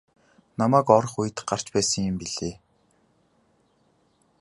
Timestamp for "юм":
2.11-2.15